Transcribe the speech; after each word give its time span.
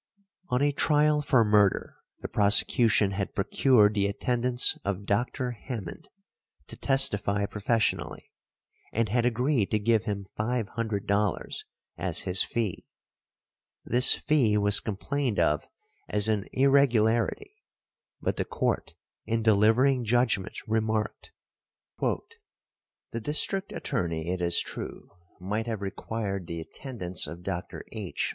On 0.49 0.63
a 0.63 0.71
trial 0.71 1.21
for 1.21 1.45
murder 1.45 1.97
the 2.21 2.27
prosecution 2.27 3.11
had 3.11 3.35
procured 3.35 3.93
the 3.93 4.07
attendance 4.07 4.75
of 4.83 5.05
Dr. 5.05 5.51
Hammond 5.51 6.09
to 6.65 6.75
testify 6.75 7.45
professionally, 7.45 8.31
and 8.91 9.09
had 9.09 9.27
agreed 9.27 9.69
to 9.69 9.77
give 9.77 10.05
him 10.05 10.25
$500 10.39 11.65
as 11.99 12.19
his 12.21 12.41
fee. 12.41 12.87
This 13.85 14.15
fee 14.15 14.57
was 14.57 14.79
complained 14.79 15.37
of 15.39 15.67
as 16.09 16.27
an 16.27 16.45
irregularity, 16.51 17.61
but 18.19 18.37
the 18.37 18.45
Court 18.45 18.95
in 19.27 19.43
delivering 19.43 20.03
judgment 20.03 20.57
remarked, 20.65 21.31
"The 21.99 23.21
district 23.21 23.71
attorney, 23.71 24.29
it 24.29 24.41
is 24.41 24.61
true, 24.61 25.09
might 25.39 25.67
have 25.67 25.83
required 25.83 26.47
the 26.47 26.59
attendance 26.59 27.27
of 27.27 27.43
Dr. 27.43 27.85
H. 27.91 28.29